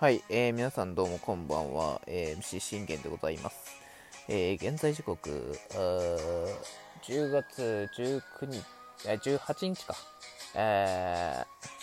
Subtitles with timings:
[0.00, 3.56] はい、えー、皆さんどうもこんばんは、えー、MC 信玄でございます。
[4.28, 5.56] えー、現在時刻、
[7.00, 8.64] 10月19日、
[9.04, 9.94] 18日か、
[10.56, 11.76] えー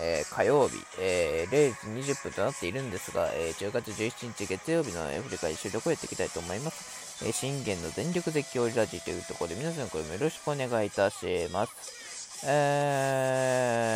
[0.00, 7.26] え、火曜日、えー、0時20分となっているんですが、えー、10月17日月曜日の振り返り収録をやっていきたいと思います。
[7.26, 12.01] えー、信玄の全力絶叫ラジというところで皆さんこれもよろしくお願いいたします。
[12.44, 13.92] え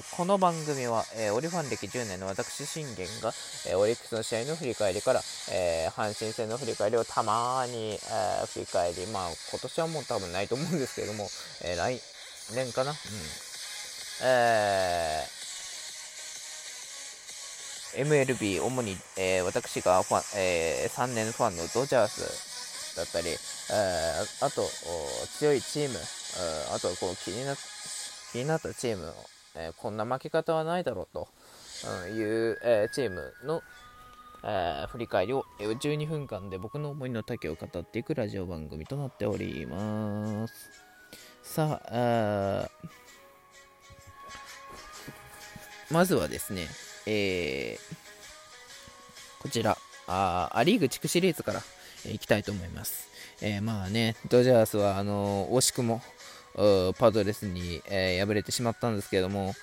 [0.00, 3.34] ー、この番組は、えー、オリファン歴10年の私、信玄が、
[3.68, 5.20] えー、オリックスの試合の振り返りから、
[5.52, 7.98] え阪神戦の振り返りをたまに、え
[8.54, 11.28] 振り返り、まあ、今年はもう多分ないと思うんですけども、
[11.62, 12.00] え来
[12.54, 12.92] 年かな？
[12.92, 12.96] うん。
[14.24, 23.36] えー、MLB、主に、え私がファン、え3年ファンのドジャースだったり、え
[24.40, 24.66] あと、
[25.38, 25.98] 強いチーム、
[26.74, 27.54] あとはこう気にな
[28.32, 29.12] 気になったチームの、
[29.56, 31.28] えー、こんな負け方はないだろうと、
[32.08, 33.62] いう、えー、チームの、
[34.44, 40.70] えー、振り返りを12分間で僕の思いの丈を語っていくラジオ番組となっております。
[41.42, 42.70] さあ、あ
[45.90, 46.66] まずはですね、
[47.06, 51.62] えー、こちら、あア・リーグ地区シリーズから、
[52.04, 53.08] えー、いきたいと思います。
[53.40, 56.02] えー、まあね、ドジャースは、あの惜しくも、
[56.98, 59.54] パドレスに、えー、敗れてしまったんですけれども、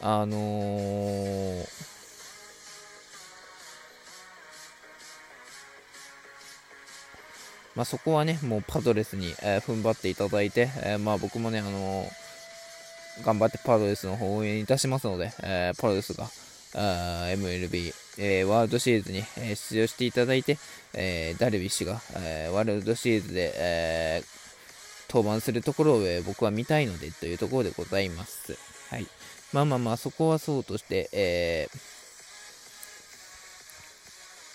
[0.00, 1.66] あのー、
[7.74, 12.04] まあ、そこはね、もうパドレスに、えー、踏ん張っていただいて、えまあ、僕もね、あの
[13.24, 16.28] 頑張ってパドレスの方を応援いたしますので、えパドレスが、
[16.74, 20.58] MLB、え、ワールドシリーズに、え、出場していただいて、
[20.94, 24.22] え、ダルビッシュが、えワールドシリーズで、え
[25.08, 28.56] 登板するところを、僕は見たいのでというところでございます。
[28.90, 29.06] はい。
[29.52, 31.68] まあまあまあ、そこはそうとして、え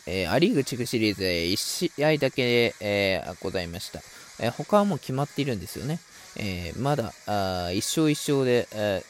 [0.06, 1.56] えー、ア・リーグ地区シリーズで1
[1.96, 4.02] 試合だけ、えー、ございました。
[4.40, 6.00] えー、他はもう決まっているんですよね。
[6.36, 9.04] えまだあ1勝1勝で、え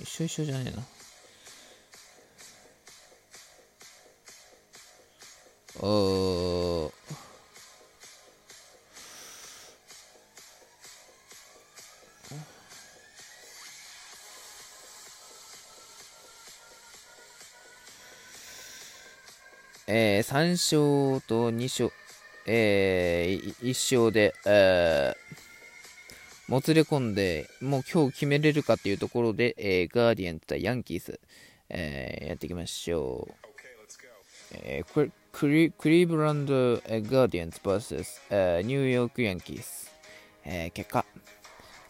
[0.00, 0.82] 一緒一緒じゃねえな。
[5.80, 6.92] お
[19.90, 21.90] えー、3勝と2勝、
[22.44, 31.18] えー、1勝で、えー、もつれ込んで、もう今日決めれるかっていうところで、えー、ガーディアンズ対ヤンキース、
[31.70, 33.34] えー、やっていきましょう。
[34.52, 39.90] えー、クリクリーブランド、えー、ガーディアンズ vs、えー、ニューヨークヤンキース、
[40.44, 41.06] えー、結果、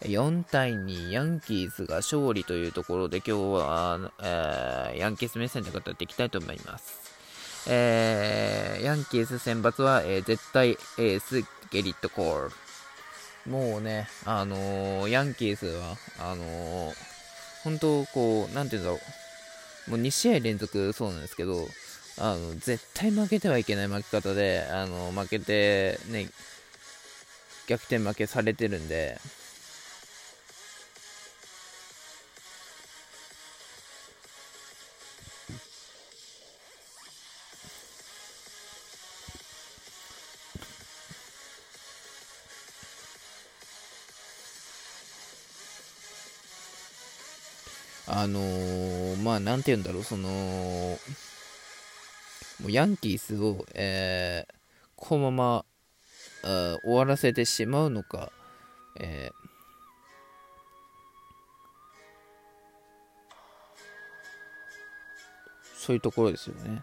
[0.01, 7.08] 4対2ヤンキースが勝利というところで今日は、えー、ヤンキース目線で語っていきたいと思います。
[7.67, 13.51] えー、ヤンキース先発は、えー、絶対エースゲリット・コール。
[13.51, 16.93] もうね、あのー、ヤンキースは、あの、
[17.63, 18.99] 本当こう、なんていうんだろ
[19.87, 19.91] う。
[19.91, 21.67] もう2試合連続そうなんですけど、
[22.17, 26.29] あの、絶対負けてはいけない負け方で、あの、負けて、ね、
[27.67, 29.19] 逆転負けされてるんで、
[48.11, 50.97] あのー、まあ、なんて言うんだろう、その、も
[52.67, 54.53] うヤンキースを、えー、
[54.95, 55.63] このま
[56.41, 58.31] ま、終わらせてしまうのか、
[58.99, 59.33] えー、
[65.77, 66.81] そういうところですよね。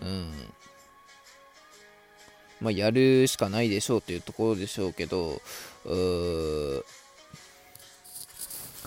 [0.00, 0.32] うん。
[2.60, 5.40] まあ、やるしかないでしょうというところでしょうけど、
[5.84, 6.84] う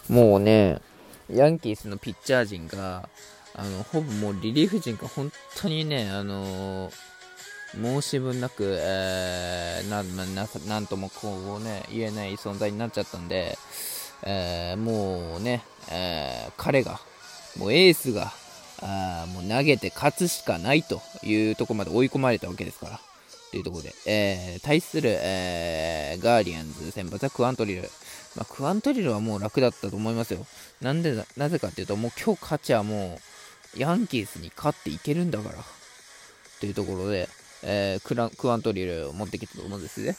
[0.10, 0.80] もうね、
[1.30, 3.10] ヤンキースのピッチャー陣が、
[3.56, 6.92] あの、ほぼもうリリーフ陣が本当にね、あのー、
[7.74, 13.58] 申し分なく、えー、な、な、なんともこうね、言えない存在になっちゃったんで、
[14.24, 17.00] えー、もうね、えー、彼が、
[17.58, 18.32] もうエースが、
[18.82, 23.00] あもう投げて勝つしかないというところまで追い込まれたわけですから。
[23.52, 27.90] というところで、えー、対する、えー、ガーディアンズ先発はクアントリル。
[28.36, 30.46] まあ、クアントリルはもう楽だったと思いますよ。
[30.82, 33.18] なんでな、ぜかというと、もう今日勝ちはも
[33.76, 35.64] う、ヤンキースに勝っていけるんだから。
[36.60, 37.30] というところで、
[37.64, 40.18] えー、クラクアントリルを持ってきたと思うんですね。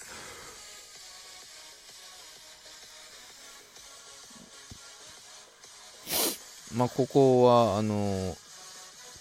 [6.75, 8.37] まあ、ここは、あのー、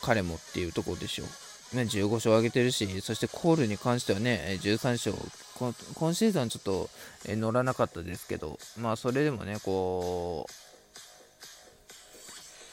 [0.02, 1.28] 彼もっていうところでしょう。
[1.76, 5.16] ね、15勝上げてるし、そしてコールに関してはね、13勝、
[5.94, 6.90] 今シーズンちょっと
[7.28, 10.66] 乗らなかったですけど、まあ、それでもね、こう、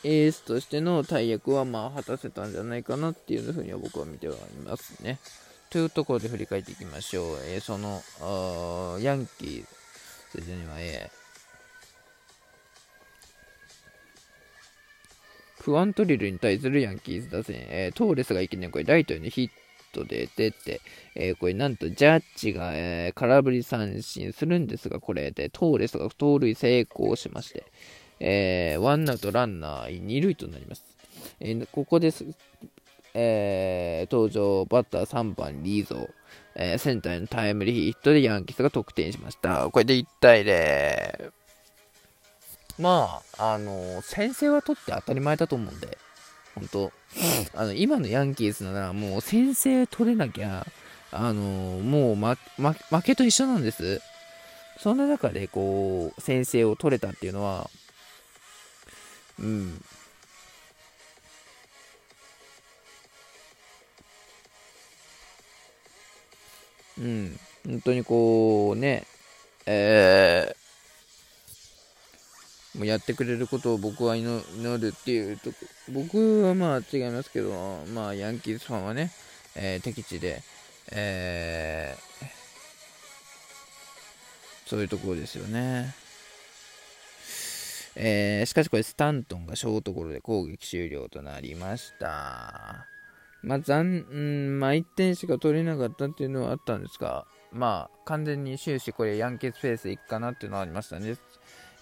[0.05, 5.21] エースとしての大役はまあ果たせたんじゃないかなっていうふうには僕は見てはいますね。
[5.71, 7.39] というところで振り返っていきましょう。
[7.45, 8.03] えー、その
[9.01, 11.22] ヤンキーズには、えー、
[15.63, 19.51] クワントリルに対するヤンキーズ打線、えー、トーレスがいきなりこれライトにヒッ
[19.93, 20.81] トで出て、
[21.15, 27.65] えー、これなんとジャッジが、えー、空振り三振するんですが、これでトーレスが盗塁成功しまして、
[28.19, 30.85] えー、ワンアウトランナー2塁となります。
[31.39, 32.25] え、ここです、
[33.15, 36.09] え、登場バッター3番リーゾー、
[36.57, 39.69] え、センターへのタイムリーヒットでヤンキースが得点しました。
[39.71, 41.42] これで1対0。
[42.79, 45.99] まあ、あの先制は取って当たり前だと思うんで、
[46.55, 46.93] 本当
[47.55, 50.67] あの今のヤンキースならもう先制取れなきゃ、
[51.11, 54.01] あのもう、まま、負けと一緒なんです。
[54.81, 57.71] そんな中でこう先制を取れたっていうのは、
[59.39, 59.85] うん。
[66.99, 67.39] うん。
[67.65, 69.05] 本当にこうね、
[69.67, 70.62] えー、
[72.83, 74.27] もやってくれることを僕は祈
[74.79, 75.51] るっていうと
[75.93, 77.51] 僕はまあ違いますけど、
[77.95, 79.11] まあヤンキースファンはね、
[79.55, 80.43] えー、敵地で、
[80.91, 82.27] えー、
[84.67, 85.95] そういうところですよね。
[87.95, 92.87] えー、しかしこれスタントンがショートゴロで攻撃終了となりました。
[93.43, 101.17] まあ、残、うん、まあ、1点しか取れなかったっていうのはあったんですが、まあ、完全に終始これヤンケースペースいくかなっていうのはありましたね。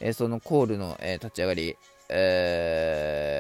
[0.01, 1.77] えー、そのコールの、えー、立ち上がり、
[2.09, 3.39] え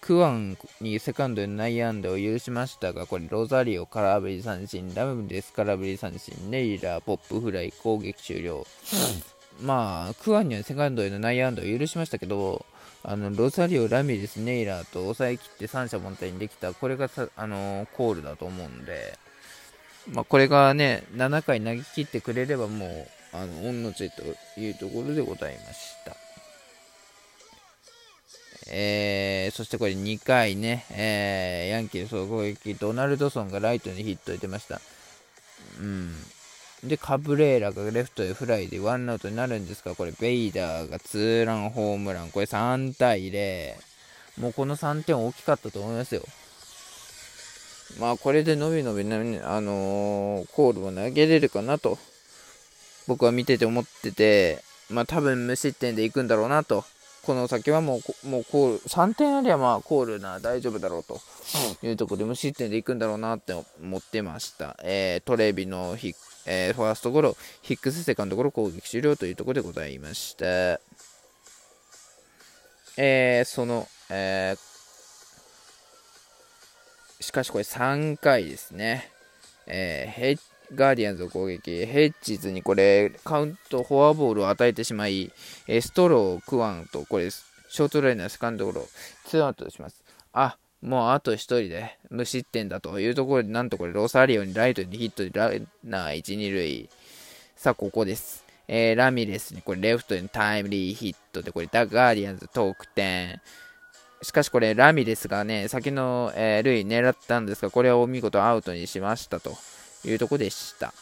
[0.00, 8.66] ー、クワンにセカンドで内野安打を許しましたが、これロザリオ空振り三振、ラムデス空振り三振、ネイラー、ポップフライ、攻撃終了。
[9.60, 12.64] まあ、クアンにはセカンドへの内野安打を許しましたけど、
[13.02, 19.18] あのロサリオ、ラミレス、ネイラーと抑えきって三者凡退にできた、これがあのコールだと思うんで、
[20.12, 24.22] まあ、これがね、7回投げ切ってくれればもう、あの、御の字と
[24.58, 26.16] いうところでございました。
[28.68, 34.80] えー、そしてこれ2回ね、えー、ヤンキー総攻撃、ドナルドソンがライトにヒットで出ました。
[35.80, 36.12] うん。
[36.84, 42.30] で、カブレーラがレフトへフライでワンアウトになるんですが、これ、ベイダーがツーランホームラン。
[42.30, 43.74] これ3対0。
[44.40, 46.22] もうこの3点大きかったと思いますよ。
[47.98, 49.06] まあ、これでのびのび、あ
[49.60, 51.98] のー、コールを投げれるかなと、
[53.06, 56.84] 僕は見てて思ってて、まあ、多分無失点でいくんだろうなと。
[57.22, 61.20] この先はもう、もうコール、3点ありゃまあコールな大丈夫だろうと
[61.82, 64.76] いうところで無失点でいくんだろうなって思ってました。
[64.84, 66.14] えー、トレビのヒッ
[66.46, 70.80] えー、ファーストゴロ、ヒックスセカンドゴロ攻撃終了というところでございました。
[72.96, 79.10] えー、その、えー、しかしこれ3回ですね。
[79.66, 80.40] えー、ヘッ
[80.74, 85.32] ガーディアンズの攻撃、ヘッジズにこれ、カウント、フォアボールを与えてしまい、
[85.66, 88.88] えストロー、クワンと、これ、ショートライナー、セカンドゴロ、
[89.26, 90.02] ツーアウトします。
[90.32, 96.88] あ、もうあと1人で無失点だというところで、なんとこれロサリオにライトにヒットでランナー1、2塁。
[97.56, 98.44] さあ、ここです。
[98.68, 103.40] えー、ラミレスにこれレフトにタイムリーヒットで、これダガーディアンズ得点。
[104.22, 109.56] しかしこれラミレスがね、先の、えー、塁狙ったんですが、これを見事アウトにしましたと
[110.06, 110.92] いうとこでした。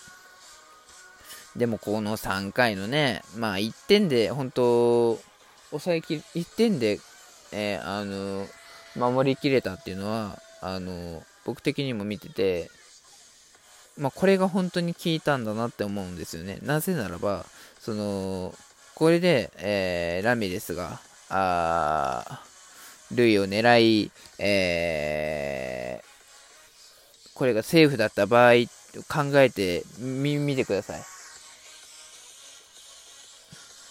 [1.56, 5.20] でもこの3回のね、まあ1点で本当、
[5.70, 7.00] 抑えき1点で、
[7.52, 8.46] えー、あの
[8.96, 12.70] 守りきれたっていうのはあの僕的にも見てて、
[13.98, 17.44] まあ、これが本当に効いたんだなって思うんですよねなぜならば
[17.80, 18.54] その
[18.94, 22.42] これで、えー、ラミレスがあ
[23.12, 28.54] 塁を狙い、えー、これがセーフだった場合っ
[29.02, 31.02] 考えてみ見てください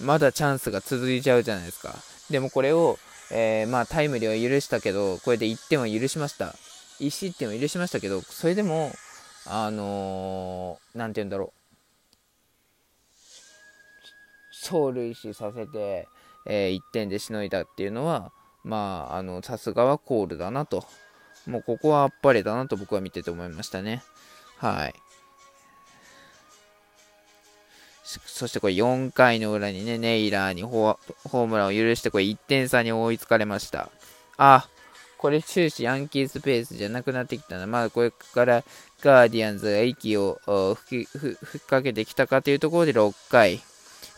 [0.03, 1.95] まだチャンスが続いちゃうじゃないですか
[2.29, 2.97] でもこれを
[3.35, 6.55] えー、まあタイムリーは許したけど、これで1点は許しました。
[6.99, 8.91] 1失点は許しましたけど、それでも、
[9.47, 11.51] あのー、て言うんだろう。
[14.51, 16.07] 走塁死させて、
[16.45, 18.31] えー、1点でしのいだっていうのは、
[18.63, 20.85] まあ、あの、さすがはコールだなと。
[21.47, 24.03] もうここはあっぱれだなと僕は見てて思いましたね。
[24.63, 24.93] はい。
[28.03, 33.89] そしてこれ4回の裏にね、ネイラーにホームランを許して、これ1点差に追いつかれました。
[34.37, 34.67] あ、
[35.17, 37.67] これ終始ヤンキースペースじゃなくなってきたな。
[37.67, 38.63] まあこれから
[39.01, 40.39] ガーディアンズが息を
[40.75, 43.61] 吹きかけてきたかというところで6回。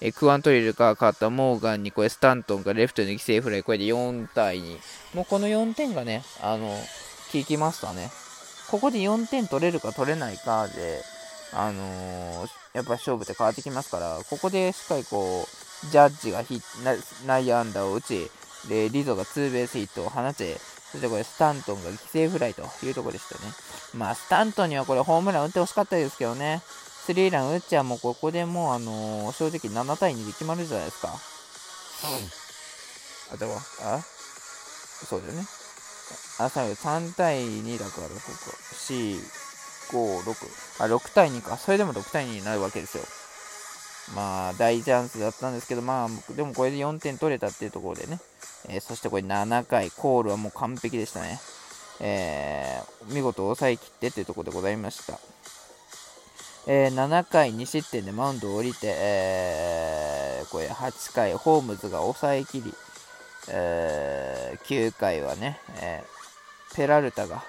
[0.02, 4.80] えクワントリルが勝ったモーガンにこれスタントンがレフトに犠牲フライ、これで4対2。
[5.16, 6.68] もうこの4点がね、あの、
[7.32, 8.12] 効きましたね。
[8.76, 11.02] ここで4点取れるか取れないかで、
[11.54, 16.62] あのー、やっぱ勝負って変わってきますから、ここでしっかりこう、ジャッジがヒ
[17.26, 18.30] 内野安打を打ち、
[18.68, 20.58] で、リゾがツーベースヒットを放ち、
[20.92, 23.54] そしてこれスタントンが犠牲フライというところでしたね。
[23.94, 26.62] まあ、スタントンにはこれホームラン打ってほしかったですけどね。
[27.06, 31.14] スリーラン打っちゃもうここでもう、あのー、正直7対2で決まるじゃないですか。
[33.34, 33.54] あ、でも、
[33.84, 34.02] あ？
[35.06, 35.65] そうだよね。
[36.40, 39.20] あ、最後3対2だから、ここ、4、
[39.92, 41.58] 5、6、あ、6対2か。
[41.58, 43.04] それでも6対2になるわけですよ。
[44.16, 48.20] まあ、大チャンスだったんですけど、まあ、でもこれで4点取れたっていうところでね。
[48.68, 51.40] えー、そしてこれ7回、コールはもう完璧でしたね。
[52.00, 55.20] えー、見事抑えきってっていうところでございました。
[56.68, 62.74] えー、7回2失点でマウンドを降りて、えー、これ8回、ホームズが抑えきり、
[63.50, 66.04] えー、9回はね、え
[66.76, 67.44] ペラルタが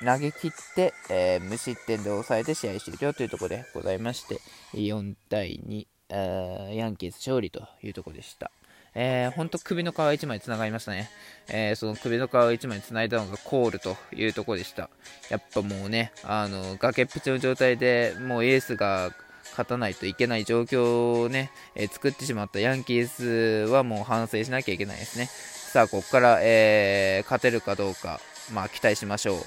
[0.00, 4.40] 投げ切って、え無失点で抑えて試合終了というところでございまして、
[4.74, 8.50] 4対2、ヤンキース勝利というところでした。
[8.94, 11.10] えー、ほんと首の皮1枚つながりましたね。
[11.48, 14.88] えー、その首の皮1枚つないだのがコールというところでした。
[15.30, 19.12] やっぱもうね、あの、崖っぷちの状態でもうエースが
[19.54, 25.26] 勝たないといけない状況をね、えー、作ってしまったヤンキースはもう反省しなきゃいけないですね。
[25.26, 28.20] さあ、ここから、えー、勝てるかどうか、
[28.52, 29.38] まあ、期待しましょう。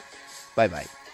[0.56, 1.07] バイバイ。